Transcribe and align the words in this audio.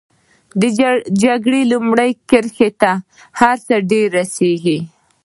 د 0.61 0.61
جګړې 1.23 1.61
لومړۍ 1.71 2.11
کرښې 2.29 2.69
ته 2.81 2.91
هر 3.39 3.55
څه 3.67 3.75
ډېر 3.91 4.07
رسېږي. 4.19 4.79